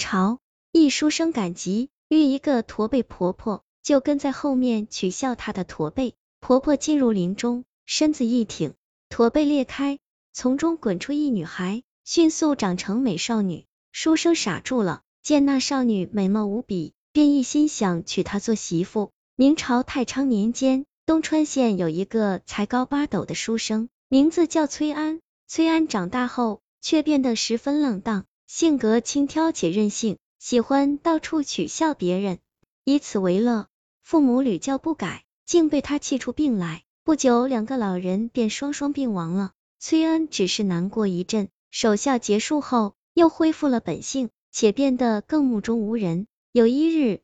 [0.00, 0.40] 朝
[0.72, 6.14] 一书生赶集，遇一个驼背婆婆，就跟在后面取笑她的驼背。
[6.40, 8.72] 婆婆进入林中，身子一挺，
[9.10, 9.98] 驼背裂开，
[10.32, 13.66] 从中滚出一女孩，迅速长成美少女。
[13.92, 19.10] 书生傻住了，见那少女美貌无比，便一心想娶她做媳妇。
[19.36, 25.20] 明朝太昌年间，东川县有一个才高八斗的书生，名字叫崔安。
[25.46, 32.40] 崔安长大后，却变得十分冷淡，性格轻佻且任性，喜欢到处取笑别人，
[32.82, 33.68] 以此为乐。
[34.02, 36.82] 父母屡教不改，竟被他气出病来。
[37.04, 39.52] 不久，两个老人便双双病亡了。
[39.78, 46.26] 崔安只是难过一阵，守孝结束后，又恢复了本性，且变得更目中无人。
[46.50, 47.20] 有一日，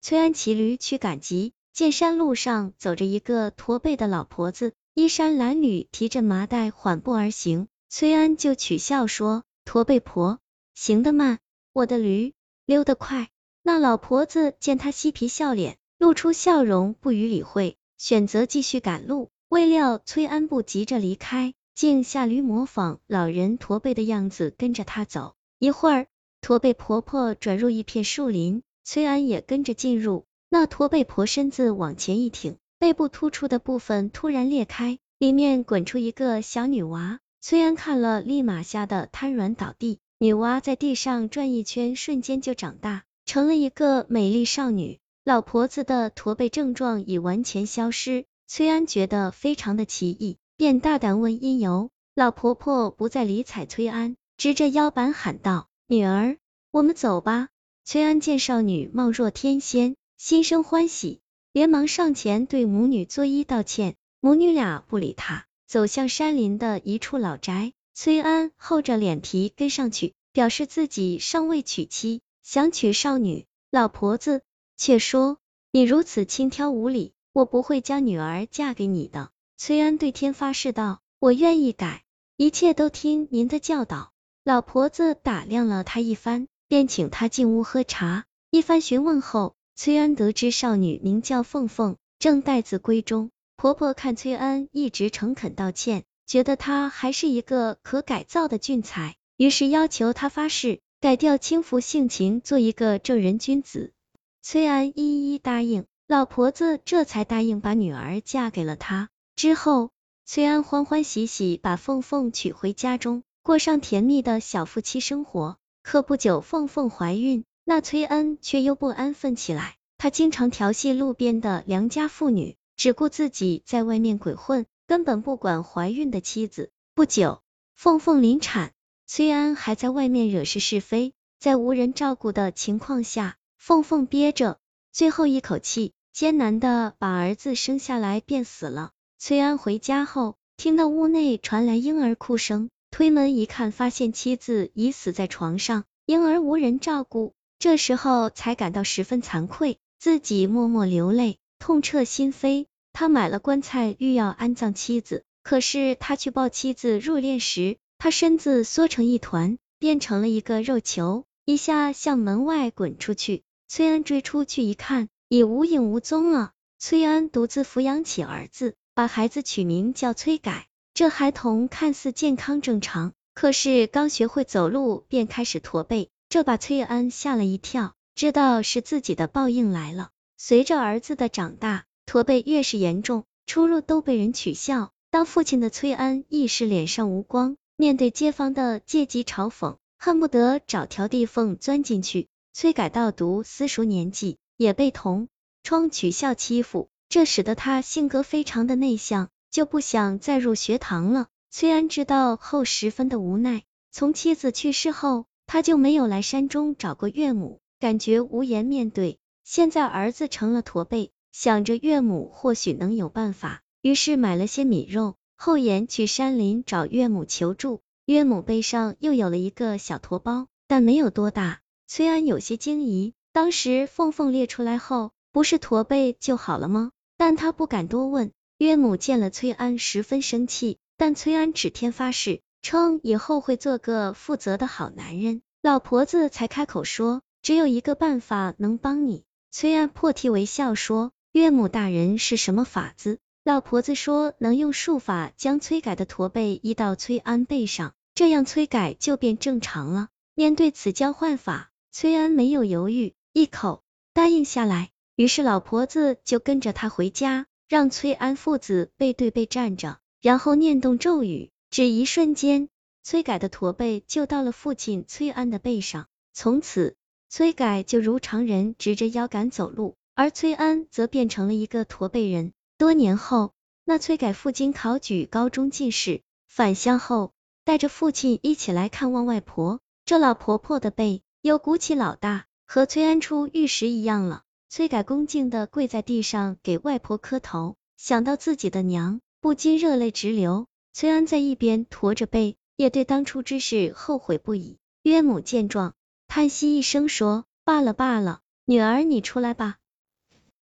[0.00, 7.68] 崔安骑驴去赶集，见山路上走着一个驼背的老婆子，衣衫褴褛，提着麻袋缓步而行。
[7.90, 10.38] 崔安就取笑说：“驼背婆，
[10.74, 11.38] 行得慢，
[11.72, 12.34] 我的驴
[12.66, 13.28] 溜得快。”
[13.64, 19.30] 那老婆子见他嬉皮笑脸，露出笑容，不予理会，选择继续赶路。
[19.48, 25.36] 未料崔安不急着离开，竟下驴模仿老人驼背的样子跟着他走。
[25.60, 26.06] 一会儿，
[26.40, 30.26] 驼背婆婆转入一片树林，崔安也跟着进入。
[30.48, 37.20] 那驼背婆身子往前一挺，背部突出的部分突然裂开，里面滚出一个小女娃。
[37.40, 40.00] 崔安看了，立马吓得瘫软倒地。
[40.22, 45.00] 女娲在地上转一圈，瞬间就长大，成了一个美丽少女。
[45.24, 48.24] 老婆子的驼背症状已完全消失。
[48.46, 51.90] 崔安觉得非常的奇异，便大胆问因由。
[52.14, 56.36] 老婆婆不再理睬崔安，直着腰板喊道：“女儿，
[56.70, 57.48] 我们走吧。”
[57.84, 61.20] 崔安见少女貌若天仙，心生欢喜，
[61.52, 63.96] 连忙上前对母女作揖道歉。
[64.20, 65.46] 母女俩不理他。
[65.66, 73.46] 走向山林的一处老宅，崔安厚着脸皮跟上去，表示自己尚未娶妻，想娶少女。
[73.70, 74.42] 老婆子
[74.76, 75.38] 却说
[75.72, 82.02] ：“你如此轻佻无礼，我不会将女儿嫁给你的。”崔安对天发誓道：“我愿意改，
[82.36, 84.12] 一切都听您的教导。”
[84.42, 88.24] 老婆子打量了他一番，便请他进屋喝茶。
[88.50, 93.30] 一番询问后，崔安得知少女名叫凤凤，正待字闺中。
[93.56, 103.92] 婆婆看崔安一直诚恳道歉，觉得他还是一个可改造的俊才，于是要求他发誓改掉轻浮性情，做一个正人君子。
[104.40, 109.10] 崔安一一答应，老婆子这才答应把女儿嫁给了他。
[109.36, 109.90] 之后，
[110.24, 115.58] 崔安欢欢喜喜把凤凤娶回家中，过上甜蜜的小夫妻生活。
[115.82, 122.56] 可不久，凤凤怀孕，那崔安却又不安分起来，他经常调戏路边的良家妇女。
[122.74, 126.70] 只顾自己在外面鬼混，根本不管怀孕的妻子。
[126.94, 127.40] 不久，
[127.74, 128.72] 凤凤临产，
[129.06, 134.58] 崔安还在外面惹是是非，在无人照顾的情况下，凤凤憋着
[134.92, 138.90] 最后一口气，艰难的把儿子生下来，便死了。
[139.18, 151.38] 崔安回家后，听到屋内传来婴儿哭声，推门一看，发现妻子已死在床上，婴儿无人照顾，这时候才感到十分惭愧，自己默默流泪。
[151.58, 155.24] 痛彻心扉，他买了棺材，欲要安葬妻子。
[155.42, 163.42] 可是他去抱妻子入殓时，他身子缩成一团，变成了一个肉球，一下向门外滚出去。
[163.66, 166.52] 崔安追出去一看，已无影无踪了。
[166.78, 170.66] 崔安独自抚养起儿子，把孩子取名叫崔改。
[170.94, 180.10] 这孩童看似健康正常，可是刚学会走路便开始驼背，这把崔安吓了一跳，知道是自己的报应来了。
[180.36, 184.92] 随着儿子的长大，驼背越是严重，出入都被人取笑。
[185.10, 192.28] 当父亲的崔安亦是脸上无光，面对街坊的借机嘲讽，恨不得找条地缝钻进去。
[192.52, 195.28] 崔改道读私塾年纪，也被同
[195.62, 201.28] 窗取笑欺负，这使得他性格非常的内向，就不想再入学堂了。
[201.50, 209.18] 崔安知道后十分的无奈，从妻子去世后，他就没有来山中找过岳母，感觉无颜面对。
[209.44, 217.80] 现在儿子成了驼背，想着岳母或许能有办法，于是买了些米肉，后延去山林找岳母求助。
[218.04, 221.60] 岳母背上又有了一个小驼包，但没有多大。
[221.86, 226.90] 崔安有些惊疑，当时凤凤裂出来后，不是驼背就好了吗？
[227.16, 228.30] 但他不敢多问。
[228.58, 235.42] 岳母见了崔安，十分生气，但崔安指天发誓，称以后会做个负责的好男人。
[235.62, 239.24] 老婆子才开口说，只有一个办法能帮你。
[239.50, 253.82] 崔安破涕为笑说：“岳母大人是什么法子？”老婆子说：“能用术法将崔改的驼背移到崔安背上，这样崔改就变正常了。”面对此交换法，崔安没有犹豫，一口
[254.14, 254.90] 答应下来。
[255.16, 262.68] 于是老婆子就跟着他回家，让崔安父子背对背站着，然后念动咒语，只一瞬间，
[263.02, 266.06] 崔改的驼背就到了父亲崔安的背上。
[266.32, 266.96] 从此，
[267.28, 272.52] 崔改就如常人直着腰杆走路，而崔安则变成了一个驼背人。
[272.78, 273.54] 多年后，
[273.84, 277.32] 那崔改赴京考举高中进士，返乡后
[277.64, 284.44] 带着父亲一起来看望外婆，这老婆婆的背又鼓起老大，和崔安出玉石一样了。
[284.68, 290.68] 崔改恭敬的跪在地上给外婆磕头，想到自己的娘，不禁热泪直流。
[290.92, 294.78] 崔安在一边驼着背，也对当初之事后悔不已。
[295.02, 295.94] 岳母见状，
[296.28, 299.78] 叹息一声说：“罢了罢了，女儿你出来吧。”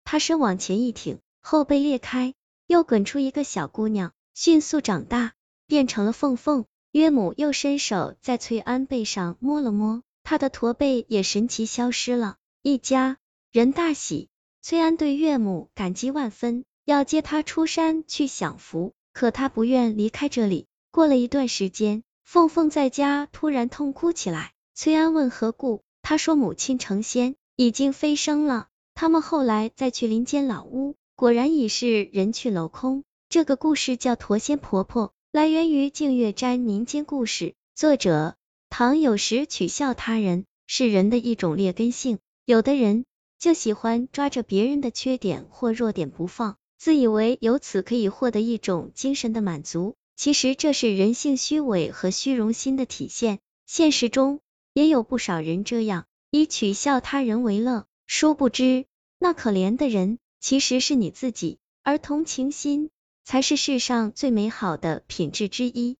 [0.04, 2.34] 他身往前一挺，后背裂开，
[2.66, 5.32] 又滚出一个小姑娘，迅速长大，
[5.66, 6.64] 变成了凤凤。
[6.92, 12.36] 岳母又伸手在崔安背上摸了摸，他的驼背也神奇消失了。
[12.62, 13.18] 一家。
[13.52, 14.28] 人大喜，
[14.62, 20.68] 崔安对岳母感激万分，要接她出山去享福，可他不愿离开这里。
[20.92, 28.68] 过了一段时间，凤凤在家突然痛哭起来，崔安问何故，她说母亲成仙，已经飞升了。
[29.00, 33.02] 他们后来再去林间老屋，果然已是人去楼空。
[33.30, 38.36] 这个故事叫驼仙婆婆，来源于净月斋民间故事，作者
[38.68, 43.06] 唐有时取笑他人，是人的一种劣根性，有的人。
[43.38, 49.94] 就喜欢抓着别人的缺点或弱点不放，自以为由此可以获得一种精神的满足。
[50.14, 53.38] 其实这是人性虚伪和虚荣心的体现。
[53.64, 54.40] 现实中
[54.74, 57.86] 也有不少人这样，以取笑他人为乐。
[58.12, 58.86] 殊不知，
[59.20, 62.90] 那可怜的人其实是你自己，而同情心
[63.22, 65.96] 才是世上最美好的品质之一。